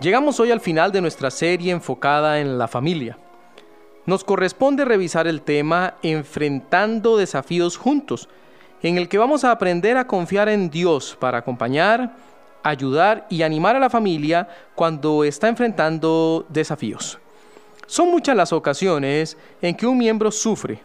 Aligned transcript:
Llegamos 0.00 0.40
hoy 0.40 0.50
al 0.50 0.60
final 0.60 0.92
de 0.92 1.02
nuestra 1.02 1.30
serie 1.30 1.72
enfocada 1.72 2.40
en 2.40 2.56
la 2.56 2.68
familia. 2.68 3.18
Nos 4.06 4.24
corresponde 4.24 4.86
revisar 4.86 5.26
el 5.26 5.42
tema 5.42 5.96
Enfrentando 6.02 7.18
desafíos 7.18 7.76
juntos, 7.76 8.26
en 8.82 8.96
el 8.96 9.10
que 9.10 9.18
vamos 9.18 9.44
a 9.44 9.50
aprender 9.50 9.98
a 9.98 10.06
confiar 10.06 10.48
en 10.48 10.70
Dios 10.70 11.18
para 11.20 11.36
acompañar, 11.36 12.16
ayudar 12.62 13.26
y 13.28 13.42
animar 13.42 13.76
a 13.76 13.78
la 13.78 13.90
familia 13.90 14.48
cuando 14.74 15.22
está 15.22 15.48
enfrentando 15.48 16.46
desafíos. 16.48 17.18
Son 17.86 18.10
muchas 18.10 18.34
las 18.34 18.54
ocasiones 18.54 19.36
en 19.60 19.76
que 19.76 19.86
un 19.86 19.98
miembro 19.98 20.30
sufre. 20.30 20.80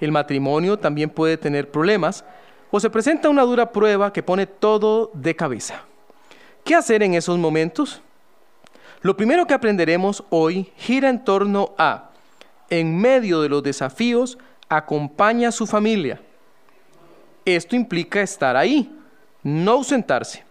El 0.00 0.10
matrimonio 0.10 0.78
también 0.78 1.10
puede 1.10 1.36
tener 1.36 1.70
problemas 1.70 2.24
o 2.70 2.80
se 2.80 2.88
presenta 2.88 3.28
una 3.28 3.42
dura 3.42 3.72
prueba 3.72 4.10
que 4.10 4.22
pone 4.22 4.46
todo 4.46 5.10
de 5.12 5.36
cabeza. 5.36 5.82
¿Qué 6.64 6.74
hacer 6.74 7.02
en 7.02 7.12
esos 7.12 7.36
momentos? 7.36 8.00
Lo 9.00 9.16
primero 9.16 9.46
que 9.46 9.54
aprenderemos 9.54 10.24
hoy 10.30 10.72
gira 10.76 11.08
en 11.08 11.24
torno 11.24 11.74
a, 11.78 12.10
en 12.68 12.96
medio 12.96 13.40
de 13.40 13.48
los 13.48 13.62
desafíos, 13.62 14.38
acompaña 14.68 15.48
a 15.48 15.52
su 15.52 15.66
familia. 15.66 16.20
Esto 17.44 17.76
implica 17.76 18.20
estar 18.20 18.56
ahí, 18.56 18.92
no 19.42 19.72
ausentarse. 19.72 20.44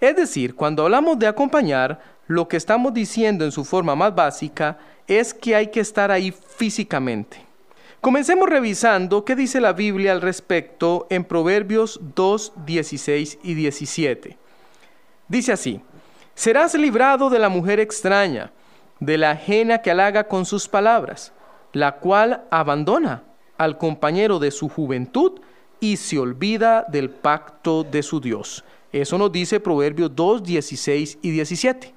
Es 0.00 0.16
decir, 0.16 0.54
cuando 0.54 0.82
hablamos 0.84 1.18
de 1.18 1.26
acompañar, 1.26 2.00
lo 2.26 2.48
que 2.48 2.56
estamos 2.56 2.94
diciendo 2.94 3.44
en 3.44 3.52
su 3.52 3.64
forma 3.64 3.94
más 3.94 4.14
básica 4.14 4.78
es 5.06 5.34
que 5.34 5.54
hay 5.54 5.68
que 5.68 5.80
estar 5.80 6.10
ahí 6.10 6.32
físicamente. 6.32 7.44
Comencemos 8.00 8.48
revisando 8.48 9.24
qué 9.24 9.36
dice 9.36 9.60
la 9.60 9.74
Biblia 9.74 10.12
al 10.12 10.22
respecto 10.22 11.06
en 11.10 11.24
Proverbios 11.24 12.00
2, 12.16 12.52
16 12.66 13.38
y 13.44 13.54
17. 13.54 14.36
Dice 15.28 15.52
así, 15.52 15.80
serás 16.34 16.74
librado 16.74 17.30
de 17.30 17.38
la 17.38 17.48
mujer 17.48 17.80
extraña, 17.80 18.52
de 19.00 19.18
la 19.18 19.32
ajena 19.32 19.78
que 19.78 19.90
halaga 19.90 20.24
con 20.24 20.44
sus 20.44 20.68
palabras, 20.68 21.32
la 21.72 21.96
cual 21.96 22.44
abandona 22.50 23.24
al 23.58 23.78
compañero 23.78 24.38
de 24.38 24.50
su 24.50 24.68
juventud 24.68 25.40
y 25.80 25.96
se 25.96 26.18
olvida 26.18 26.84
del 26.88 27.10
pacto 27.10 27.84
de 27.84 28.02
su 28.02 28.20
Dios. 28.20 28.64
Eso 28.92 29.18
nos 29.18 29.32
dice 29.32 29.58
Proverbios 29.58 30.14
2, 30.14 30.42
16 30.42 31.18
y 31.22 31.30
17. 31.30 31.94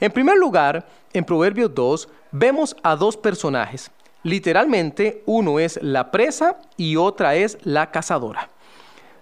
En 0.00 0.12
primer 0.12 0.36
lugar, 0.36 0.86
en 1.12 1.24
Proverbios 1.24 1.74
2 1.74 2.08
vemos 2.32 2.76
a 2.82 2.96
dos 2.96 3.16
personajes. 3.16 3.90
Literalmente, 4.22 5.22
uno 5.26 5.58
es 5.58 5.78
la 5.82 6.10
presa 6.10 6.58
y 6.76 6.96
otra 6.96 7.36
es 7.36 7.58
la 7.62 7.90
cazadora. 7.90 8.50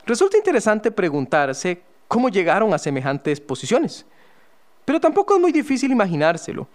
Resulta 0.07 0.37
interesante 0.37 0.91
preguntarse 0.91 1.83
cómo 2.13 2.29
llegaron 2.29 2.75
a 2.75 2.79
semejantes 2.79 3.41
posiciones. 3.41 4.05
Pero 4.85 5.01
tampoco 5.01 5.35
es 5.35 5.41
muy 5.41 5.51
difícil 5.51 5.91
imaginárselo. 5.91 6.69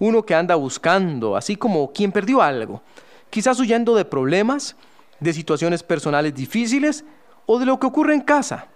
Uno 0.00 0.20
que 0.24 0.34
anda 0.34 0.56
buscando, 0.56 1.36
así 1.36 1.54
como 1.54 1.92
quien 1.92 2.10
perdió 2.10 2.42
algo, 2.42 2.82
quizás 3.30 3.60
huyendo 3.60 3.94
de 3.94 4.04
problemas, 4.04 4.74
de 5.20 5.32
situaciones 5.32 5.84
personales 5.84 6.34
difíciles 6.34 7.04
o 7.46 7.60
de 7.60 7.66
lo 7.66 7.78
que 7.78 7.86
ocurre 7.86 8.14
en 8.14 8.20
casa. 8.22 8.66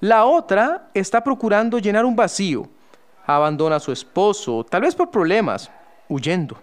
La 0.00 0.24
otra 0.24 0.88
está 0.94 1.22
procurando 1.22 1.78
llenar 1.78 2.06
un 2.06 2.16
vacío. 2.16 2.66
Abandona 3.26 3.76
a 3.76 3.80
su 3.80 3.92
esposo, 3.92 4.64
tal 4.64 4.80
vez 4.80 4.94
por 4.94 5.10
problemas, 5.10 5.70
huyendo. 6.08 6.56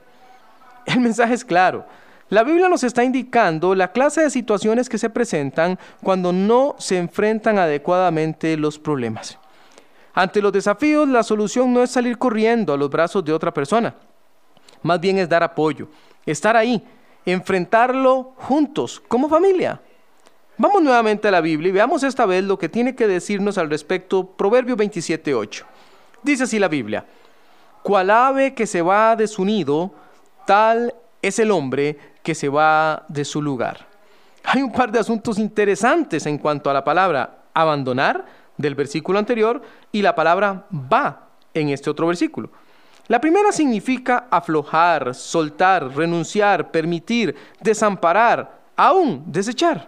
El 0.87 1.01
mensaje 1.01 1.35
es 1.35 1.45
claro. 1.45 1.85
La 2.31 2.45
Biblia 2.45 2.69
nos 2.69 2.85
está 2.85 3.03
indicando 3.03 3.75
la 3.75 3.91
clase 3.91 4.21
de 4.21 4.29
situaciones 4.29 4.87
que 4.87 4.97
se 4.97 5.09
presentan 5.09 5.77
cuando 6.01 6.31
no 6.31 6.75
se 6.79 6.97
enfrentan 6.97 7.59
adecuadamente 7.59 8.55
los 8.55 8.79
problemas. 8.79 9.37
Ante 10.13 10.41
los 10.41 10.53
desafíos, 10.53 11.09
la 11.09 11.23
solución 11.23 11.73
no 11.73 11.83
es 11.83 11.91
salir 11.91 12.17
corriendo 12.17 12.71
a 12.71 12.77
los 12.77 12.89
brazos 12.89 13.25
de 13.25 13.33
otra 13.33 13.53
persona. 13.53 13.93
Más 14.81 15.01
bien 15.01 15.17
es 15.17 15.27
dar 15.27 15.43
apoyo, 15.43 15.89
estar 16.25 16.55
ahí, 16.55 16.81
enfrentarlo 17.25 18.31
juntos, 18.37 19.01
como 19.09 19.27
familia. 19.27 19.81
Vamos 20.57 20.81
nuevamente 20.81 21.27
a 21.27 21.31
la 21.31 21.41
Biblia 21.41 21.67
y 21.67 21.73
veamos 21.73 22.01
esta 22.01 22.25
vez 22.25 22.45
lo 22.45 22.57
que 22.57 22.69
tiene 22.69 22.95
que 22.95 23.07
decirnos 23.07 23.57
al 23.57 23.69
respecto 23.69 24.25
Proverbio 24.25 24.77
27.8. 24.77 25.65
Dice 26.23 26.43
así 26.43 26.59
la 26.59 26.69
Biblia, 26.69 27.05
cual 27.83 28.09
ave 28.09 28.53
que 28.53 28.67
se 28.67 28.81
va 28.81 29.17
de 29.17 29.27
su 29.27 29.43
nido, 29.43 29.91
tal 30.45 30.95
es 31.21 31.37
el 31.37 31.51
hombre 31.51 32.10
que 32.23 32.35
se 32.35 32.49
va 32.49 33.03
de 33.07 33.25
su 33.25 33.41
lugar. 33.41 33.87
Hay 34.43 34.61
un 34.61 34.71
par 34.71 34.91
de 34.91 34.99
asuntos 34.99 35.37
interesantes 35.37 36.25
en 36.25 36.37
cuanto 36.37 36.69
a 36.69 36.73
la 36.73 36.83
palabra 36.83 37.43
abandonar 37.53 38.25
del 38.57 38.75
versículo 38.75 39.19
anterior 39.19 39.61
y 39.91 40.01
la 40.01 40.15
palabra 40.15 40.65
va 40.71 41.27
en 41.53 41.69
este 41.69 41.89
otro 41.89 42.07
versículo. 42.07 42.49
La 43.07 43.19
primera 43.19 43.51
significa 43.51 44.27
aflojar, 44.29 45.13
soltar, 45.13 45.95
renunciar, 45.95 46.71
permitir, 46.71 47.35
desamparar, 47.59 48.59
aún 48.75 49.23
desechar. 49.27 49.87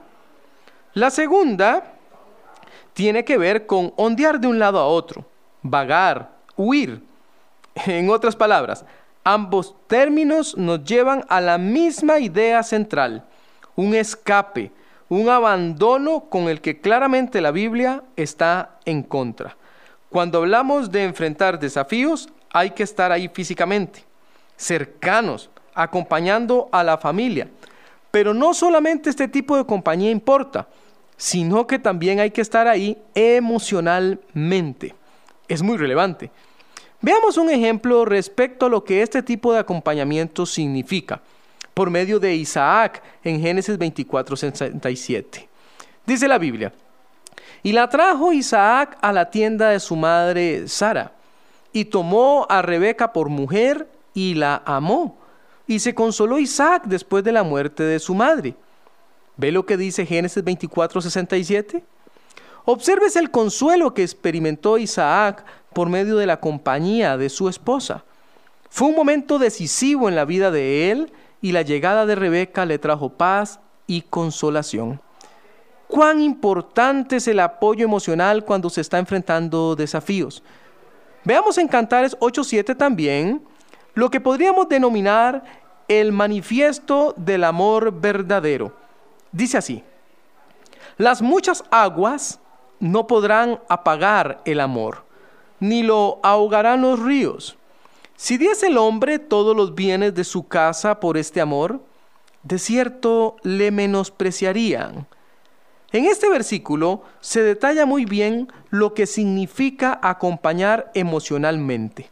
La 0.93 1.09
segunda 1.09 1.93
tiene 2.93 3.23
que 3.23 3.37
ver 3.37 3.65
con 3.65 3.93
ondear 3.95 4.39
de 4.39 4.47
un 4.47 4.59
lado 4.59 4.79
a 4.79 4.87
otro, 4.87 5.25
vagar, 5.61 6.31
huir. 6.55 7.01
En 7.87 8.09
otras 8.09 8.35
palabras, 8.35 8.85
ambos 9.23 9.75
términos 9.87 10.57
nos 10.57 10.83
llevan 10.83 11.25
a 11.29 11.41
la 11.41 11.57
misma 11.57 12.19
idea 12.19 12.63
central, 12.63 13.25
un 13.75 13.95
escape, 13.95 14.71
un 15.09 15.29
abandono 15.29 16.25
con 16.29 16.49
el 16.49 16.61
que 16.61 16.79
claramente 16.79 17.41
la 17.41 17.51
Biblia 17.51 18.03
está 18.15 18.79
en 18.85 19.03
contra. 19.03 19.55
Cuando 20.09 20.39
hablamos 20.39 20.91
de 20.91 21.03
enfrentar 21.03 21.59
desafíos, 21.59 22.29
hay 22.51 22.71
que 22.71 22.83
estar 22.83 23.11
ahí 23.11 23.29
físicamente, 23.33 24.03
cercanos, 24.55 25.49
acompañando 25.73 26.69
a 26.71 26.83
la 26.83 26.97
familia. 26.97 27.49
Pero 28.11 28.33
no 28.33 28.53
solamente 28.53 29.09
este 29.09 29.27
tipo 29.27 29.57
de 29.57 29.65
compañía 29.65 30.11
importa, 30.11 30.67
sino 31.17 31.65
que 31.65 31.79
también 31.79 32.19
hay 32.19 32.31
que 32.31 32.41
estar 32.41 32.67
ahí 32.67 32.97
emocionalmente. 33.15 34.93
Es 35.47 35.63
muy 35.63 35.77
relevante. 35.77 36.29
Veamos 37.03 37.35
un 37.35 37.49
ejemplo 37.49 38.05
respecto 38.05 38.65
a 38.65 38.69
lo 38.69 38.85
que 38.85 39.01
este 39.01 39.21
tipo 39.21 39.51
de 39.51 39.59
acompañamiento 39.59 40.45
significa, 40.45 41.21
por 41.73 41.89
medio 41.89 42.17
de 42.17 42.33
Isaac 42.33 43.03
en 43.25 43.41
Génesis 43.41 43.77
24, 43.77 44.37
67. 44.37 45.49
Dice 46.05 46.29
la 46.29 46.37
Biblia, 46.37 46.71
y 47.61 47.73
la 47.73 47.89
trajo 47.89 48.31
Isaac 48.31 48.97
a 49.01 49.11
la 49.11 49.29
tienda 49.29 49.71
de 49.71 49.81
su 49.81 49.97
madre 49.97 50.69
Sara, 50.69 51.11
y 51.73 51.83
tomó 51.83 52.47
a 52.47 52.61
Rebeca 52.61 53.11
por 53.11 53.27
mujer 53.27 53.85
y 54.13 54.35
la 54.35 54.63
amó. 54.65 55.17
Y 55.67 55.79
se 55.79 55.93
consoló 55.93 56.39
Isaac 56.39 56.83
después 56.85 57.21
de 57.25 57.33
la 57.33 57.43
muerte 57.43 57.83
de 57.83 57.99
su 57.99 58.15
madre. 58.15 58.55
¿Ve 59.35 59.51
lo 59.51 59.65
que 59.65 59.75
dice 59.75 60.05
Génesis 60.05 60.41
24, 60.41 61.01
67? 61.01 61.83
Observes 62.65 63.15
el 63.15 63.29
consuelo 63.29 63.93
que 63.93 64.03
experimentó 64.03 64.77
Isaac 64.77 65.43
por 65.73 65.89
medio 65.89 66.15
de 66.15 66.25
la 66.25 66.39
compañía 66.39 67.17
de 67.17 67.29
su 67.29 67.49
esposa. 67.49 68.05
Fue 68.69 68.87
un 68.87 68.95
momento 68.95 69.37
decisivo 69.37 70.07
en 70.07 70.15
la 70.15 70.25
vida 70.25 70.49
de 70.49 70.91
él 70.91 71.11
y 71.41 71.51
la 71.51 71.61
llegada 71.61 72.05
de 72.05 72.15
Rebeca 72.15 72.65
le 72.65 72.79
trajo 72.79 73.09
paz 73.09 73.59
y 73.85 74.01
consolación. 74.01 75.01
Cuán 75.87 76.21
importante 76.21 77.17
es 77.17 77.27
el 77.27 77.39
apoyo 77.41 77.83
emocional 77.83 78.45
cuando 78.45 78.69
se 78.69 78.81
está 78.81 78.97
enfrentando 78.97 79.75
desafíos. 79.75 80.41
Veamos 81.25 81.57
en 81.57 81.67
Cantares 81.67 82.17
8.7 82.19 82.75
también 82.77 83.43
lo 83.93 84.09
que 84.09 84.21
podríamos 84.21 84.69
denominar 84.69 85.43
el 85.87 86.11
manifiesto 86.11 87.13
del 87.17 87.43
amor 87.43 87.91
verdadero. 87.91 88.73
Dice 89.31 89.57
así, 89.57 89.83
las 90.97 91.21
muchas 91.21 91.63
aguas 91.69 92.39
no 92.83 93.07
podrán 93.07 93.61
apagar 93.69 94.41
el 94.43 94.59
amor, 94.59 95.05
ni 95.61 95.83
lo 95.83 96.19
ahogarán 96.21 96.81
los 96.81 96.99
ríos. 96.99 97.57
Si 98.17 98.37
diese 98.37 98.67
el 98.67 98.77
hombre 98.77 99.19
todos 99.19 99.55
los 99.55 99.73
bienes 99.73 100.13
de 100.13 100.25
su 100.25 100.49
casa 100.49 100.99
por 100.99 101.15
este 101.15 101.39
amor, 101.39 101.79
de 102.43 102.59
cierto 102.59 103.37
le 103.41 103.71
menospreciarían. 103.71 105.07
En 105.93 106.05
este 106.05 106.29
versículo 106.29 107.03
se 107.21 107.41
detalla 107.41 107.85
muy 107.85 108.03
bien 108.03 108.51
lo 108.69 108.93
que 108.93 109.05
significa 109.05 109.97
acompañar 110.03 110.91
emocionalmente. 110.93 112.09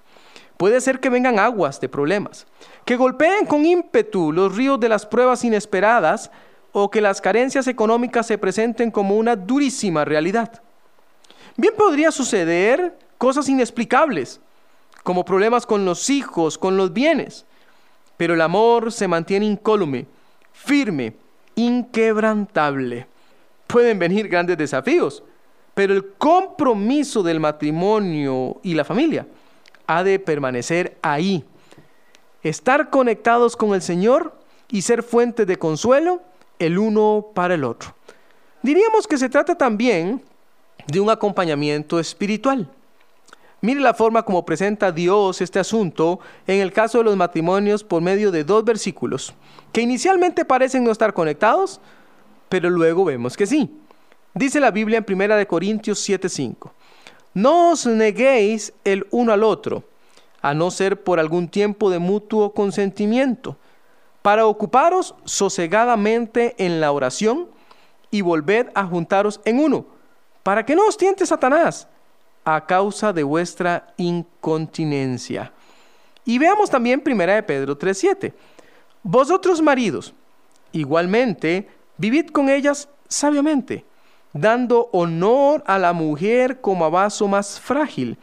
Puede 0.55 0.79
ser 0.79 1.01
que 1.01 1.09
vengan 1.09 1.37
aguas 1.37 1.81
de 1.81 1.89
problemas, 1.89 2.47
que 2.85 2.95
golpeen 2.95 3.45
con 3.45 3.65
ímpetu 3.65 4.31
los 4.31 4.55
ríos 4.55 4.79
de 4.79 4.87
las 4.87 5.05
pruebas 5.05 5.43
inesperadas, 5.43 6.31
o 6.71 6.89
que 6.89 7.01
las 7.01 7.21
carencias 7.21 7.67
económicas 7.67 8.27
se 8.27 8.37
presenten 8.37 8.91
como 8.91 9.15
una 9.15 9.35
durísima 9.35 10.05
realidad. 10.05 10.61
Bien 11.57 11.73
podría 11.77 12.11
suceder 12.11 12.97
cosas 13.17 13.49
inexplicables, 13.49 14.39
como 15.03 15.25
problemas 15.25 15.65
con 15.65 15.85
los 15.85 16.09
hijos, 16.09 16.57
con 16.57 16.77
los 16.77 16.93
bienes, 16.93 17.45
pero 18.17 18.35
el 18.35 18.41
amor 18.41 18.91
se 18.91 19.07
mantiene 19.07 19.45
incólume, 19.45 20.05
firme, 20.53 21.15
inquebrantable. 21.55 23.07
Pueden 23.67 23.99
venir 23.99 24.27
grandes 24.27 24.57
desafíos, 24.57 25.23
pero 25.73 25.93
el 25.93 26.13
compromiso 26.13 27.23
del 27.23 27.39
matrimonio 27.39 28.59
y 28.63 28.73
la 28.73 28.85
familia 28.85 29.25
ha 29.87 30.03
de 30.03 30.19
permanecer 30.19 30.97
ahí. 31.01 31.43
Estar 32.43 32.89
conectados 32.89 33.55
con 33.55 33.73
el 33.73 33.81
Señor 33.81 34.35
y 34.69 34.83
ser 34.83 35.03
fuente 35.03 35.45
de 35.45 35.57
consuelo 35.57 36.21
el 36.61 36.77
uno 36.77 37.27
para 37.33 37.55
el 37.55 37.63
otro. 37.63 37.95
Diríamos 38.61 39.07
que 39.07 39.17
se 39.17 39.29
trata 39.29 39.55
también 39.55 40.21
de 40.85 40.99
un 40.99 41.09
acompañamiento 41.09 41.99
espiritual. 41.99 42.69
Mire 43.61 43.79
la 43.79 43.95
forma 43.95 44.23
como 44.23 44.45
presenta 44.45 44.91
Dios 44.91 45.41
este 45.41 45.59
asunto 45.59 46.19
en 46.45 46.61
el 46.61 46.71
caso 46.71 46.99
de 46.99 47.03
los 47.05 47.17
matrimonios 47.17 47.83
por 47.83 48.01
medio 48.01 48.31
de 48.31 48.43
dos 48.43 48.63
versículos, 48.63 49.33
que 49.71 49.81
inicialmente 49.81 50.45
parecen 50.45 50.83
no 50.83 50.91
estar 50.91 51.13
conectados, 51.13 51.79
pero 52.47 52.69
luego 52.69 53.05
vemos 53.05 53.35
que 53.35 53.47
sí. 53.47 53.69
Dice 54.33 54.59
la 54.59 54.71
Biblia 54.71 54.99
en 54.99 55.05
1 55.21 55.47
Corintios 55.47 56.07
7:5, 56.07 56.71
No 57.33 57.71
os 57.71 57.87
neguéis 57.87 58.73
el 58.83 59.07
uno 59.09 59.33
al 59.33 59.43
otro, 59.43 59.83
a 60.41 60.53
no 60.53 60.69
ser 60.69 61.03
por 61.03 61.19
algún 61.19 61.47
tiempo 61.47 61.89
de 61.89 61.99
mutuo 61.99 62.53
consentimiento, 62.53 63.57
para 64.21 64.45
ocuparos 64.45 65.15
sosegadamente 65.25 66.55
en 66.57 66.79
la 66.79 66.91
oración 66.91 67.49
y 68.11 68.21
volved 68.21 68.67
a 68.75 68.85
juntaros 68.85 69.39
en 69.45 69.59
uno, 69.59 69.85
para 70.43 70.65
que 70.65 70.75
no 70.75 70.85
os 70.85 70.97
tiente 70.97 71.25
Satanás 71.25 71.87
a 72.43 72.65
causa 72.65 73.13
de 73.13 73.23
vuestra 73.23 73.93
incontinencia. 73.97 75.51
Y 76.25 76.37
veamos 76.37 76.69
también 76.69 77.01
1 77.03 77.33
de 77.33 77.43
Pedro 77.43 77.77
3:7. 77.77 78.33
Vosotros 79.03 79.61
maridos, 79.61 80.13
igualmente, 80.71 81.69
vivid 81.97 82.27
con 82.29 82.49
ellas 82.49 82.89
sabiamente, 83.07 83.85
dando 84.33 84.89
honor 84.91 85.63
a 85.65 85.79
la 85.79 85.93
mujer 85.93 86.61
como 86.61 86.85
a 86.85 86.89
vaso 86.89 87.27
más 87.27 87.59
frágil 87.59 88.17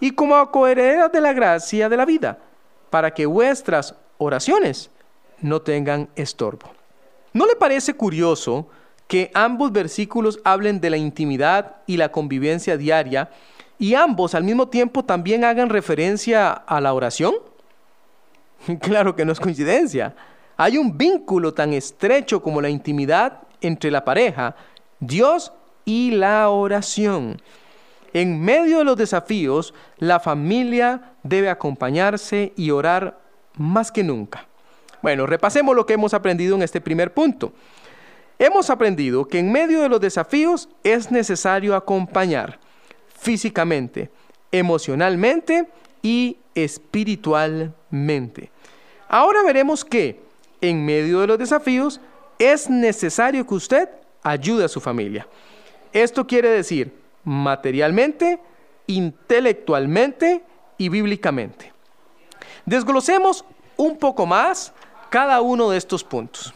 y 0.00 0.10
como 0.10 0.36
a 0.36 0.50
coheredera 0.50 1.08
de 1.08 1.20
la 1.20 1.32
gracia 1.32 1.88
de 1.88 1.96
la 1.96 2.04
vida, 2.04 2.38
para 2.90 3.12
que 3.12 3.26
vuestras 3.26 3.94
oraciones 4.18 4.90
no 5.40 5.62
tengan 5.62 6.08
estorbo. 6.16 6.70
¿No 7.32 7.46
le 7.46 7.56
parece 7.56 7.94
curioso 7.94 8.68
que 9.06 9.30
ambos 9.34 9.72
versículos 9.72 10.40
hablen 10.44 10.80
de 10.80 10.90
la 10.90 10.96
intimidad 10.96 11.76
y 11.86 11.96
la 11.96 12.10
convivencia 12.10 12.76
diaria 12.76 13.30
y 13.78 13.94
ambos 13.94 14.34
al 14.34 14.44
mismo 14.44 14.68
tiempo 14.68 15.04
también 15.04 15.44
hagan 15.44 15.70
referencia 15.70 16.52
a 16.52 16.80
la 16.80 16.92
oración? 16.94 17.34
Claro 18.80 19.14
que 19.14 19.24
no 19.24 19.32
es 19.32 19.40
coincidencia. 19.40 20.14
Hay 20.56 20.76
un 20.78 20.98
vínculo 20.98 21.54
tan 21.54 21.72
estrecho 21.72 22.42
como 22.42 22.60
la 22.60 22.68
intimidad 22.68 23.42
entre 23.60 23.90
la 23.90 24.04
pareja, 24.04 24.56
Dios 24.98 25.52
y 25.84 26.10
la 26.10 26.48
oración. 26.48 27.40
En 28.12 28.40
medio 28.40 28.78
de 28.78 28.84
los 28.84 28.96
desafíos, 28.96 29.74
la 29.98 30.18
familia 30.18 31.12
debe 31.22 31.50
acompañarse 31.50 32.52
y 32.56 32.70
orar 32.70 33.20
más 33.54 33.92
que 33.92 34.02
nunca. 34.02 34.47
Bueno, 35.02 35.26
repasemos 35.26 35.74
lo 35.76 35.86
que 35.86 35.94
hemos 35.94 36.14
aprendido 36.14 36.56
en 36.56 36.62
este 36.62 36.80
primer 36.80 37.12
punto. 37.12 37.52
Hemos 38.38 38.70
aprendido 38.70 39.26
que 39.26 39.38
en 39.38 39.50
medio 39.50 39.80
de 39.82 39.88
los 39.88 40.00
desafíos 40.00 40.68
es 40.84 41.10
necesario 41.10 41.74
acompañar 41.74 42.60
físicamente, 43.18 44.10
emocionalmente 44.52 45.68
y 46.02 46.36
espiritualmente. 46.54 48.50
Ahora 49.08 49.42
veremos 49.42 49.84
que 49.84 50.20
en 50.60 50.84
medio 50.84 51.20
de 51.20 51.26
los 51.26 51.38
desafíos 51.38 52.00
es 52.38 52.70
necesario 52.70 53.46
que 53.46 53.54
usted 53.54 53.88
ayude 54.22 54.64
a 54.64 54.68
su 54.68 54.80
familia. 54.80 55.26
Esto 55.92 56.26
quiere 56.26 56.50
decir 56.50 56.92
materialmente, 57.24 58.38
intelectualmente 58.86 60.42
y 60.76 60.88
bíblicamente. 60.88 61.72
Desglosemos 62.64 63.44
un 63.76 63.96
poco 63.96 64.26
más 64.26 64.72
cada 65.10 65.40
uno 65.40 65.70
de 65.70 65.78
estos 65.78 66.04
puntos. 66.04 66.52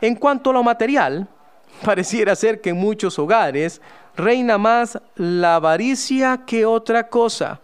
En 0.00 0.14
cuanto 0.14 0.50
a 0.50 0.52
lo 0.52 0.62
material, 0.62 1.28
pareciera 1.84 2.36
ser 2.36 2.60
que 2.60 2.70
en 2.70 2.76
muchos 2.76 3.18
hogares 3.18 3.80
reina 4.16 4.58
más 4.58 4.98
la 5.16 5.56
avaricia 5.56 6.44
que 6.46 6.64
otra 6.64 7.08
cosa. 7.08 7.60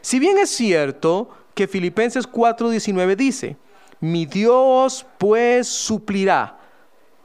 Si 0.00 0.18
bien 0.18 0.38
es 0.38 0.50
cierto 0.50 1.30
que 1.54 1.66
Filipenses 1.66 2.28
4:19 2.30 3.16
dice, 3.16 3.56
mi 4.00 4.26
Dios 4.26 5.04
pues 5.18 5.66
suplirá 5.66 6.56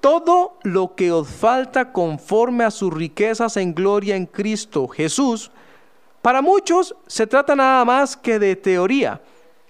todo 0.01 0.57
lo 0.63 0.95
que 0.95 1.11
os 1.11 1.29
falta 1.29 1.93
conforme 1.93 2.65
a 2.65 2.71
sus 2.71 2.93
riquezas 2.93 3.55
en 3.57 3.73
gloria 3.73 4.15
en 4.15 4.25
Cristo 4.25 4.87
Jesús, 4.87 5.51
para 6.21 6.41
muchos 6.41 6.95
se 7.07 7.27
trata 7.27 7.55
nada 7.55 7.85
más 7.85 8.17
que 8.17 8.39
de 8.39 8.55
teoría, 8.55 9.21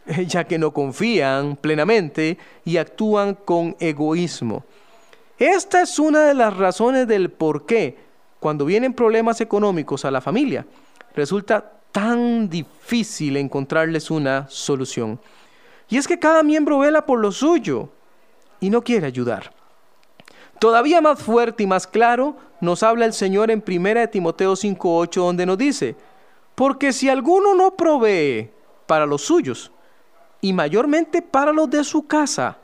ya 0.28 0.44
que 0.46 0.58
no 0.58 0.72
confían 0.72 1.56
plenamente 1.56 2.38
y 2.66 2.78
actúan 2.78 3.36
con 3.36 3.76
egoísmo. 3.80 4.64
Esta 5.38 5.82
es 5.82 6.00
una 6.00 6.26
de 6.26 6.34
las 6.34 6.56
razones 6.56 7.08
del 7.08 7.30
por 7.30 7.66
qué 7.66 7.98
cuando 8.40 8.66
vienen 8.66 8.94
problemas 8.94 9.40
económicos 9.40 10.04
a 10.04 10.12
la 10.12 10.20
familia, 10.20 10.66
resulta 11.16 11.80
tan 11.94 12.50
difícil 12.50 13.38
encontrarles 13.38 14.12
una 14.12 14.48
solución. 14.50 15.18
Y 15.90 15.98
es 15.98 16.08
que 16.08 16.20
cada 16.20 16.44
miembro 16.44 16.80
vela 16.80 17.06
por 17.06 17.20
lo 17.20 17.32
suyo 17.32 17.90
y 18.60 18.70
no 18.70 18.82
quiere 18.82 19.08
ayudar. 19.08 19.54
Todavía 20.60 21.00
más 21.00 21.22
fuerte 21.22 21.64
y 21.64 21.68
más 21.68 21.88
claro 21.88 22.36
nos 22.60 22.84
habla 22.84 23.06
el 23.06 23.14
Señor 23.14 23.50
en 23.50 23.64
1 23.66 24.10
Timoteo 24.10 24.56
5:8 24.56 25.22
donde 25.22 25.46
nos 25.46 25.58
dice, 25.58 25.96
porque 26.56 26.92
si 26.92 27.10
alguno 27.10 27.56
no 27.56 27.78
provee 27.78 28.50
para 28.88 29.06
los 29.06 29.22
suyos 29.22 29.72
y 30.44 30.52
mayormente 30.52 31.22
para 31.22 31.54
los 31.54 31.70
de 31.70 31.86
su 31.86 32.06
casa, 32.06 32.58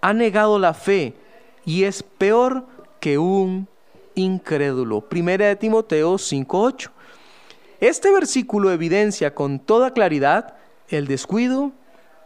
ha 0.00 0.14
negado 0.14 0.58
la 0.58 0.72
fe 0.72 1.12
y 1.66 1.84
es 1.84 2.02
peor 2.02 2.64
que 3.00 3.18
un 3.18 3.68
incrédulo. 4.14 5.02
Primera 5.02 5.46
de 5.46 5.56
Timoteo 5.56 6.14
5.8. 6.14 6.90
Este 7.80 8.10
versículo 8.10 8.72
evidencia 8.72 9.34
con 9.34 9.58
toda 9.58 9.92
claridad 9.92 10.54
el 10.88 11.06
descuido, 11.06 11.72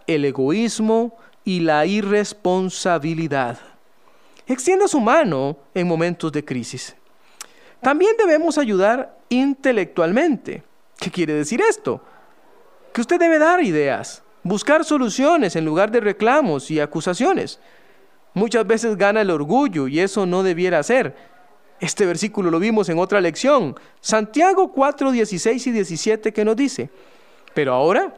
el 0.06 0.24
egoísmo 0.24 1.18
y 1.44 1.58
la 1.58 1.84
irresponsabilidad. 1.84 3.58
Extienda 4.46 4.86
su 4.86 5.00
mano 5.00 5.56
en 5.74 5.88
momentos 5.88 6.30
de 6.30 6.44
crisis. 6.44 6.94
También 7.80 8.12
debemos 8.16 8.56
ayudar 8.56 9.18
intelectualmente. 9.30 10.62
¿Qué 10.96 11.10
quiere 11.10 11.34
decir 11.34 11.60
esto? 11.60 12.00
Que 12.92 13.00
usted 13.00 13.18
debe 13.18 13.40
dar 13.40 13.64
ideas, 13.64 14.21
buscar 14.42 14.84
soluciones 14.84 15.56
en 15.56 15.64
lugar 15.64 15.90
de 15.90 16.00
reclamos 16.00 16.70
y 16.70 16.80
acusaciones. 16.80 17.60
Muchas 18.34 18.66
veces 18.66 18.96
gana 18.96 19.20
el 19.20 19.30
orgullo 19.30 19.88
y 19.88 20.00
eso 20.00 20.26
no 20.26 20.42
debiera 20.42 20.82
ser. 20.82 21.14
Este 21.80 22.06
versículo 22.06 22.50
lo 22.50 22.58
vimos 22.58 22.88
en 22.88 22.98
otra 22.98 23.20
lección, 23.20 23.74
Santiago 24.00 24.72
4, 24.72 25.10
16 25.10 25.66
y 25.66 25.70
17, 25.72 26.32
que 26.32 26.44
nos 26.44 26.56
dice, 26.56 26.90
pero 27.54 27.74
ahora 27.74 28.14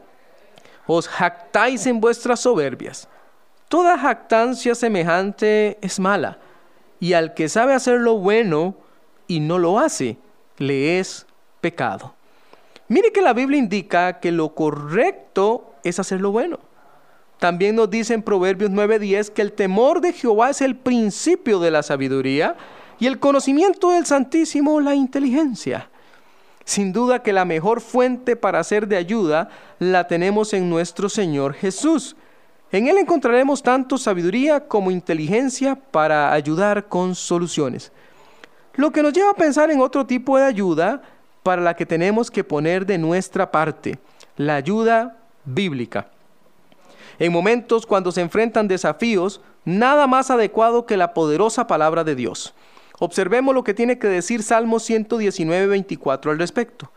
os 0.85 1.07
jactáis 1.07 1.87
en 1.87 1.99
vuestras 1.99 2.41
soberbias. 2.41 3.09
Toda 3.67 3.97
jactancia 3.97 4.75
semejante 4.75 5.79
es 5.81 5.99
mala, 5.99 6.37
y 6.99 7.13
al 7.13 7.33
que 7.33 7.49
sabe 7.49 7.73
hacer 7.73 7.99
lo 7.99 8.19
bueno 8.19 8.75
y 9.27 9.39
no 9.39 9.57
lo 9.57 9.79
hace, 9.79 10.17
le 10.57 10.99
es 10.99 11.25
pecado. 11.59 12.13
Mire 12.87 13.11
que 13.11 13.21
la 13.21 13.33
Biblia 13.33 13.57
indica 13.57 14.19
que 14.19 14.31
lo 14.31 14.53
correcto 14.53 15.74
es 15.85 15.99
hacer 15.99 16.21
lo 16.21 16.31
bueno. 16.31 16.59
También 17.39 17.75
nos 17.75 17.89
dice 17.89 18.13
en 18.13 18.23
Proverbios 18.23 18.71
9:10 18.71 19.29
que 19.29 19.41
el 19.41 19.51
temor 19.51 20.01
de 20.01 20.13
Jehová 20.13 20.49
es 20.49 20.61
el 20.61 20.75
principio 20.75 21.59
de 21.59 21.71
la 21.71 21.83
sabiduría 21.83 22.55
y 22.99 23.07
el 23.07 23.19
conocimiento 23.19 23.91
del 23.91 24.05
Santísimo 24.05 24.79
la 24.79 24.95
inteligencia. 24.95 25.89
Sin 26.63 26.93
duda 26.93 27.21
que 27.21 27.33
la 27.33 27.45
mejor 27.45 27.81
fuente 27.81 28.35
para 28.35 28.63
ser 28.63 28.87
de 28.87 28.97
ayuda 28.97 29.49
la 29.79 30.07
tenemos 30.07 30.53
en 30.53 30.69
nuestro 30.69 31.09
Señor 31.09 31.53
Jesús. 31.53 32.15
En 32.71 32.87
Él 32.87 32.97
encontraremos 32.97 33.61
tanto 33.61 33.97
sabiduría 33.97 34.67
como 34.67 34.89
inteligencia 34.89 35.75
para 35.75 36.33
ayudar 36.33 36.87
con 36.87 37.13
soluciones. 37.13 37.91
Lo 38.73 38.91
que 38.91 39.03
nos 39.03 39.13
lleva 39.13 39.29
a 39.29 39.35
pensar 39.35 39.69
en 39.69 39.79
otro 39.79 40.05
tipo 40.05 40.37
de 40.37 40.45
ayuda 40.45 41.01
para 41.43 41.61
la 41.61 41.75
que 41.75 41.85
tenemos 41.85 42.31
que 42.31 42.43
poner 42.43 42.85
de 42.85 42.97
nuestra 42.97 43.51
parte, 43.51 43.99
la 44.35 44.55
ayuda 44.55 45.24
bíblica. 45.45 46.09
En 47.19 47.31
momentos 47.31 47.85
cuando 47.85 48.11
se 48.11 48.21
enfrentan 48.21 48.67
desafíos, 48.67 49.41
nada 49.63 50.07
más 50.07 50.29
adecuado 50.29 50.85
que 50.85 50.97
la 50.97 51.13
poderosa 51.13 51.67
palabra 51.67 52.03
de 52.03 52.15
Dios. 52.15 52.53
Observemos 52.99 53.53
lo 53.53 53.63
que 53.63 53.73
tiene 53.73 53.99
que 53.99 54.07
decir 54.07 54.43
Salmo 54.43 54.79
119, 54.79 55.67
24 55.67 56.31
al 56.31 56.39
respecto. 56.39 56.91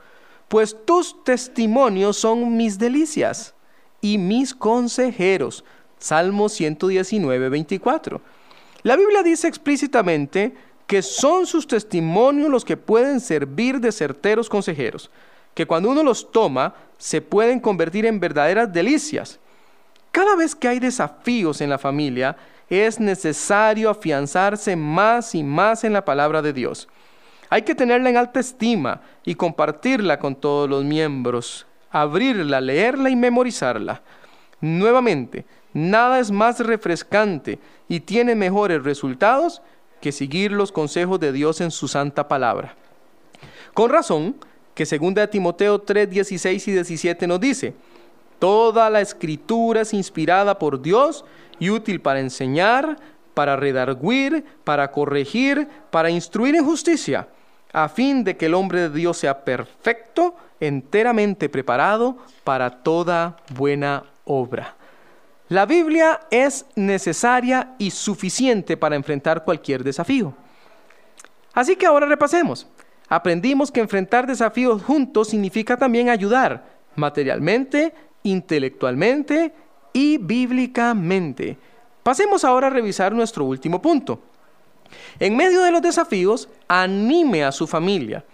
Pues 0.48 0.76
tus 0.84 1.24
testimonios 1.24 2.16
son 2.16 2.56
mis 2.56 2.78
delicias 2.78 3.54
y 4.00 4.18
mis 4.18 4.54
consejeros. 4.54 5.64
Salmo 5.98 6.48
119, 6.48 7.48
24. 7.48 8.20
La 8.82 8.96
Biblia 8.96 9.22
dice 9.22 9.48
explícitamente 9.48 10.54
que 10.86 11.02
son 11.02 11.46
sus 11.46 11.66
testimonios 11.66 12.48
los 12.48 12.64
que 12.64 12.76
pueden 12.76 13.20
servir 13.20 13.80
de 13.80 13.92
certeros 13.92 14.48
consejeros. 14.48 15.10
Que 15.54 15.66
cuando 15.66 15.90
uno 15.90 16.02
los 16.02 16.30
toma 16.30 16.74
se 16.98 17.20
pueden 17.20 17.60
convertir 17.60 18.06
en 18.06 18.20
verdaderas 18.20 18.72
delicias. 18.72 19.38
Cada 20.12 20.36
vez 20.36 20.54
que 20.54 20.68
hay 20.68 20.80
desafíos 20.80 21.60
en 21.60 21.70
la 21.70 21.78
familia, 21.78 22.36
es 22.68 23.00
necesario 23.00 23.90
afianzarse 23.90 24.76
más 24.76 25.34
y 25.34 25.42
más 25.42 25.84
en 25.84 25.92
la 25.92 26.04
palabra 26.04 26.42
de 26.42 26.52
Dios. 26.52 26.88
Hay 27.50 27.62
que 27.62 27.74
tenerla 27.74 28.10
en 28.10 28.16
alta 28.16 28.40
estima 28.40 29.00
y 29.24 29.34
compartirla 29.34 30.18
con 30.18 30.36
todos 30.36 30.68
los 30.68 30.84
miembros, 30.84 31.66
abrirla, 31.90 32.60
leerla 32.60 33.08
y 33.08 33.16
memorizarla. 33.16 34.02
Nuevamente, 34.60 35.46
nada 35.72 36.18
es 36.18 36.30
más 36.30 36.60
refrescante 36.60 37.58
y 37.88 38.00
tiene 38.00 38.34
mejores 38.34 38.82
resultados 38.82 39.62
que 40.00 40.12
seguir 40.12 40.52
los 40.52 40.72
consejos 40.72 41.18
de 41.20 41.32
Dios 41.32 41.60
en 41.60 41.70
su 41.70 41.88
santa 41.88 42.28
palabra. 42.28 42.74
Con 43.72 43.90
razón, 43.90 44.36
que 44.78 44.84
2 44.84 45.28
Timoteo 45.28 45.80
3, 45.80 46.08
16 46.08 46.68
y 46.68 46.72
17 46.72 47.26
nos 47.26 47.40
dice, 47.40 47.74
Toda 48.38 48.88
la 48.88 49.00
escritura 49.00 49.80
es 49.80 49.92
inspirada 49.92 50.56
por 50.56 50.80
Dios 50.80 51.24
y 51.58 51.70
útil 51.70 52.00
para 52.00 52.20
enseñar, 52.20 52.96
para 53.34 53.56
redarguir, 53.56 54.44
para 54.62 54.92
corregir, 54.92 55.66
para 55.90 56.10
instruir 56.10 56.54
en 56.54 56.64
justicia, 56.64 57.26
a 57.72 57.88
fin 57.88 58.22
de 58.22 58.36
que 58.36 58.46
el 58.46 58.54
hombre 58.54 58.82
de 58.82 58.90
Dios 58.90 59.16
sea 59.16 59.44
perfecto, 59.44 60.36
enteramente 60.60 61.48
preparado 61.48 62.16
para 62.44 62.70
toda 62.70 63.36
buena 63.56 64.04
obra. 64.24 64.76
La 65.48 65.66
Biblia 65.66 66.20
es 66.30 66.66
necesaria 66.76 67.74
y 67.78 67.90
suficiente 67.90 68.76
para 68.76 68.94
enfrentar 68.94 69.42
cualquier 69.42 69.82
desafío. 69.82 70.34
Así 71.52 71.74
que 71.74 71.86
ahora 71.86 72.06
repasemos. 72.06 72.68
Aprendimos 73.08 73.72
que 73.72 73.80
enfrentar 73.80 74.26
desafíos 74.26 74.82
juntos 74.82 75.28
significa 75.28 75.76
también 75.76 76.08
ayudar 76.08 76.78
materialmente, 76.94 77.94
intelectualmente 78.22 79.52
y 79.92 80.18
bíblicamente. 80.18 81.56
Pasemos 82.02 82.44
ahora 82.44 82.66
a 82.66 82.70
revisar 82.70 83.12
nuestro 83.12 83.44
último 83.44 83.80
punto. 83.80 84.20
En 85.18 85.36
medio 85.36 85.62
de 85.62 85.70
los 85.70 85.82
desafíos, 85.82 86.48
anime 86.66 87.44
a 87.44 87.52
su 87.52 87.66
familia. 87.66 88.24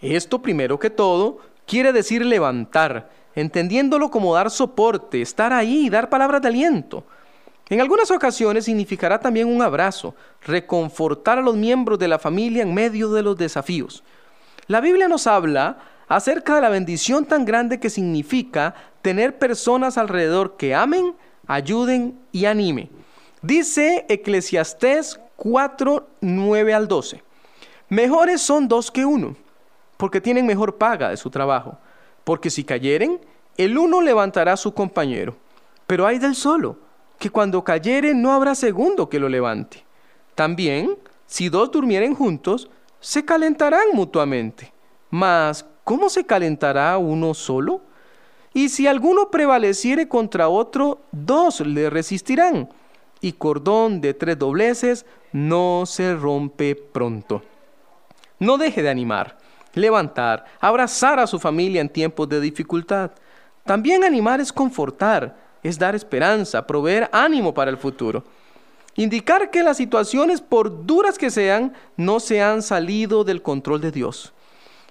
Esto, 0.00 0.40
primero 0.40 0.78
que 0.78 0.90
todo, 0.90 1.38
quiere 1.66 1.92
decir 1.92 2.24
levantar, 2.24 3.10
entendiéndolo 3.34 4.10
como 4.10 4.34
dar 4.34 4.50
soporte, 4.50 5.22
estar 5.22 5.52
ahí 5.52 5.86
y 5.86 5.90
dar 5.90 6.08
palabras 6.08 6.42
de 6.42 6.48
aliento. 6.48 7.04
En 7.70 7.80
algunas 7.80 8.10
ocasiones 8.10 8.66
significará 8.66 9.18
también 9.18 9.48
un 9.48 9.62
abrazo, 9.62 10.14
reconfortar 10.42 11.38
a 11.38 11.42
los 11.42 11.56
miembros 11.56 11.98
de 11.98 12.08
la 12.08 12.18
familia 12.18 12.62
en 12.62 12.74
medio 12.74 13.10
de 13.10 13.22
los 13.22 13.36
desafíos. 13.38 14.04
La 14.66 14.80
Biblia 14.80 15.08
nos 15.08 15.26
habla 15.26 15.78
acerca 16.08 16.54
de 16.56 16.60
la 16.60 16.68
bendición 16.68 17.26
tan 17.26 17.44
grande 17.44 17.80
que 17.80 17.90
significa 17.90 18.74
tener 19.02 19.38
personas 19.38 19.98
alrededor 19.98 20.56
que 20.56 20.74
amen, 20.74 21.14
ayuden 21.46 22.18
y 22.32 22.46
anime. 22.46 22.90
Dice 23.42 24.06
Eclesiastés 24.08 25.20
4, 25.36 26.08
9 26.20 26.74
al 26.74 26.88
12. 26.88 27.22
Mejores 27.88 28.40
son 28.40 28.68
dos 28.68 28.90
que 28.90 29.04
uno, 29.04 29.36
porque 29.96 30.20
tienen 30.20 30.46
mejor 30.46 30.76
paga 30.76 31.10
de 31.10 31.16
su 31.16 31.30
trabajo 31.30 31.78
porque 32.24 32.50
si 32.50 32.64
cayeren, 32.64 33.20
el 33.56 33.78
uno 33.78 34.00
levantará 34.00 34.54
a 34.54 34.56
su 34.56 34.72
compañero. 34.72 35.36
Pero 35.86 36.06
hay 36.06 36.18
del 36.18 36.34
solo, 36.34 36.78
que 37.18 37.30
cuando 37.30 37.62
cayere 37.62 38.14
no 38.14 38.32
habrá 38.32 38.54
segundo 38.54 39.08
que 39.08 39.20
lo 39.20 39.28
levante. 39.28 39.84
También, 40.34 40.96
si 41.26 41.50
dos 41.50 41.70
durmieren 41.70 42.14
juntos, 42.14 42.70
se 43.04 43.24
calentarán 43.24 43.88
mutuamente. 43.92 44.72
Mas, 45.10 45.64
¿cómo 45.84 46.08
se 46.08 46.24
calentará 46.24 46.96
uno 46.98 47.34
solo? 47.34 47.82
Y 48.52 48.68
si 48.68 48.86
alguno 48.86 49.30
prevaleciere 49.30 50.08
contra 50.08 50.48
otro, 50.48 51.02
dos 51.12 51.60
le 51.60 51.90
resistirán. 51.90 52.68
Y 53.20 53.32
cordón 53.32 54.00
de 54.00 54.14
tres 54.14 54.38
dobleces 54.38 55.06
no 55.32 55.84
se 55.86 56.14
rompe 56.14 56.74
pronto. 56.74 57.42
No 58.38 58.58
deje 58.58 58.82
de 58.82 58.90
animar 58.90 59.38
levantar, 59.74 60.44
abrazar 60.60 61.18
a 61.18 61.26
su 61.26 61.38
familia 61.38 61.80
en 61.80 61.88
tiempos 61.88 62.28
de 62.28 62.40
dificultad. 62.40 63.10
También 63.64 64.04
animar 64.04 64.40
es 64.40 64.52
confortar, 64.52 65.36
es 65.62 65.78
dar 65.78 65.94
esperanza, 65.94 66.66
proveer 66.66 67.08
ánimo 67.12 67.52
para 67.52 67.70
el 67.70 67.76
futuro. 67.76 68.24
Indicar 68.96 69.50
que 69.50 69.62
las 69.62 69.76
situaciones, 69.76 70.40
por 70.40 70.86
duras 70.86 71.18
que 71.18 71.30
sean, 71.30 71.72
no 71.96 72.20
se 72.20 72.40
han 72.40 72.62
salido 72.62 73.24
del 73.24 73.42
control 73.42 73.80
de 73.80 73.90
Dios. 73.90 74.32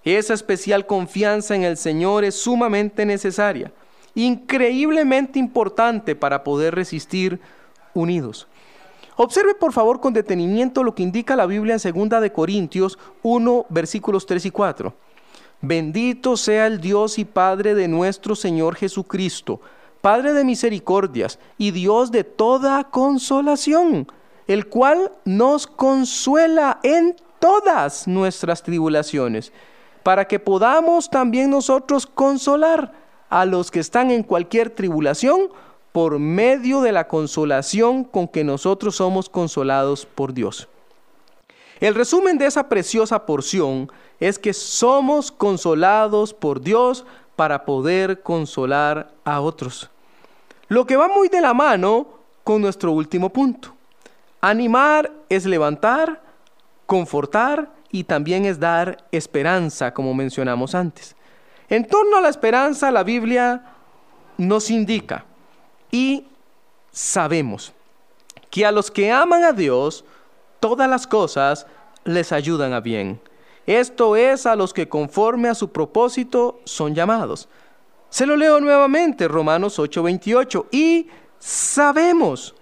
Esa 0.04 0.34
especial 0.34 0.86
confianza 0.86 1.56
en 1.56 1.64
el 1.64 1.78
Señor 1.78 2.26
es 2.26 2.36
sumamente 2.36 3.06
necesaria, 3.06 3.72
increíblemente 4.16 5.40
importante 5.40 6.16
para 6.16 6.44
poder 6.44 6.76
resistir 6.76 7.40
unidos. 7.94 8.48
Observe 9.16 9.54
por 9.54 9.72
favor 9.72 10.02
con 10.02 10.12
detenimiento 10.12 10.84
lo 10.84 10.96
que 10.96 11.04
indica 11.04 11.36
la 11.36 11.46
Biblia 11.46 11.78
en 11.82 12.10
2 12.10 12.22
de 12.22 12.32
Corintios 12.32 12.98
1 13.22 13.68
versículos 13.70 14.26
3 14.26 14.48
y 14.48 14.52
4. 14.52 14.94
Bendito 15.62 16.36
sea 16.36 16.68
el 16.68 16.82
Dios 16.82 17.20
y 17.20 17.24
Padre 17.26 17.74
de 17.76 17.88
nuestro 17.88 18.36
Señor 18.36 18.76
Jesucristo, 18.76 19.62
Padre 20.04 20.34
de 20.34 20.44
misericordias 20.44 21.40
y 21.58 21.72
Dios 21.72 22.12
de 22.12 22.26
toda 22.26 22.84
consolación, 22.84 24.06
el 24.48 24.68
cual 24.68 25.14
nos 25.24 25.66
consuela 25.66 26.82
en 26.84 27.16
todas 27.40 28.06
nuestras 28.06 28.64
tribulaciones, 28.64 29.54
para 30.04 30.28
que 30.28 30.40
podamos 30.40 31.10
también 31.10 31.50
nosotros 31.50 32.06
consolar 32.06 32.92
a 33.30 33.46
los 33.46 33.72
que 33.72 33.80
están 33.80 34.12
en 34.12 34.24
cualquier 34.24 34.72
tribulación 34.72 35.48
por 35.94 36.20
medio 36.20 36.82
de 36.82 36.92
la 36.92 37.08
consolación 37.08 38.04
con 38.04 38.28
que 38.28 38.44
nosotros 38.44 38.98
somos 38.98 39.30
consolados 39.30 40.06
por 40.06 40.34
Dios. 40.34 40.68
El 41.80 41.96
resumen 41.96 42.38
de 42.38 42.48
esa 42.48 42.68
preciosa 42.68 43.26
porción 43.26 43.90
es 44.20 44.38
que 44.38 44.52
somos 44.52 45.32
consolados 45.32 46.34
por 46.34 46.60
Dios 46.60 47.06
para 47.38 47.64
poder 47.64 48.22
consolar 48.22 49.14
a 49.24 49.40
otros. 49.40 49.90
Lo 50.74 50.88
que 50.88 50.98
va 50.98 51.08
muy 51.08 51.28
de 51.28 51.40
la 51.40 51.54
mano 51.54 52.08
con 52.44 52.60
nuestro 52.60 52.94
último 52.94 53.30
punto. 53.30 53.76
Animar 54.42 55.12
es 55.30 55.46
levantar, 55.46 56.20
confortar 56.88 57.70
y 57.92 58.06
también 58.06 58.46
es 58.46 58.60
dar 58.60 59.06
esperanza, 59.12 59.94
como 59.94 60.16
mencionamos 60.16 60.74
antes. 60.74 61.16
En 61.70 61.88
torno 61.88 62.18
a 62.18 62.22
la 62.22 62.30
esperanza, 62.30 62.90
la 62.90 63.04
Biblia 63.04 63.64
nos 64.40 64.72
indica 64.72 65.26
y 65.92 66.26
sabemos 66.90 67.72
que 68.50 68.66
a 68.66 68.72
los 68.72 68.90
que 68.90 69.12
aman 69.12 69.44
a 69.44 69.52
Dios, 69.52 70.04
todas 70.60 70.90
las 70.90 71.06
cosas 71.06 71.68
les 72.04 72.32
ayudan 72.32 72.74
a 72.74 72.80
bien. 72.80 73.22
Esto 73.68 74.16
es 74.16 74.48
a 74.48 74.56
los 74.56 74.74
que 74.74 74.90
conforme 74.90 75.50
a 75.50 75.54
su 75.54 75.72
propósito 75.72 76.62
son 76.64 76.96
llamados. 76.96 77.48
Se 78.14 78.28
lo 78.28 78.36
leo 78.36 78.60
nuevamente, 78.60 79.28
Romanos 79.28 79.80
8:28. 79.80 80.68
Y 80.70 81.08
sabemos 81.40 82.54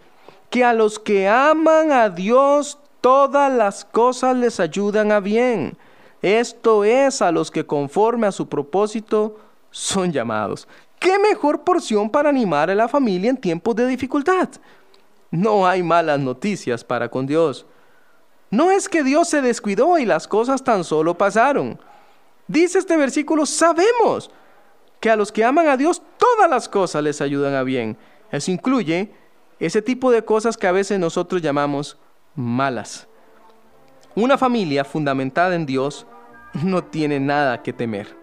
que 0.49 0.63
a 0.63 0.71
los 0.71 0.97
que 0.97 1.27
aman 1.27 1.91
a 1.91 2.07
Dios, 2.07 2.79
todas 3.01 3.51
las 3.51 3.83
cosas 3.83 4.37
les 4.37 4.61
ayudan 4.61 5.11
a 5.11 5.19
bien. 5.19 5.77
Esto 6.21 6.85
es 6.85 7.21
a 7.21 7.33
los 7.33 7.51
que 7.51 7.65
conforme 7.65 8.27
a 8.27 8.31
su 8.31 8.47
propósito 8.47 9.41
son 9.71 10.13
llamados. 10.13 10.69
¿Qué 10.99 11.19
mejor 11.19 11.65
porción 11.65 12.09
para 12.09 12.29
animar 12.29 12.69
a 12.69 12.75
la 12.75 12.87
familia 12.87 13.29
en 13.29 13.35
tiempos 13.35 13.75
de 13.75 13.87
dificultad? 13.87 14.47
No 15.31 15.67
hay 15.67 15.83
malas 15.83 16.21
noticias 16.21 16.81
para 16.81 17.09
con 17.09 17.27
Dios. 17.27 17.65
No 18.51 18.71
es 18.71 18.87
que 18.87 19.03
Dios 19.03 19.27
se 19.27 19.41
descuidó 19.41 19.97
y 19.97 20.05
las 20.05 20.29
cosas 20.29 20.63
tan 20.63 20.85
solo 20.85 21.17
pasaron. 21.17 21.77
Dice 22.47 22.79
este 22.79 22.95
versículo, 22.95 23.45
sabemos 23.45 24.31
que 25.01 25.09
a 25.09 25.17
los 25.17 25.33
que 25.33 25.43
aman 25.43 25.67
a 25.67 25.75
Dios 25.75 26.01
todas 26.17 26.49
las 26.49 26.69
cosas 26.69 27.03
les 27.03 27.19
ayudan 27.19 27.55
a 27.55 27.63
bien. 27.63 27.97
Eso 28.31 28.51
incluye 28.51 29.11
ese 29.59 29.81
tipo 29.81 30.11
de 30.11 30.23
cosas 30.23 30.55
que 30.55 30.67
a 30.67 30.71
veces 30.71 30.99
nosotros 30.99 31.41
llamamos 31.41 31.97
malas. 32.35 33.07
Una 34.15 34.37
familia 34.37 34.85
fundamentada 34.85 35.55
en 35.55 35.65
Dios 35.65 36.05
no 36.63 36.83
tiene 36.83 37.19
nada 37.19 37.61
que 37.61 37.73
temer. 37.73 38.20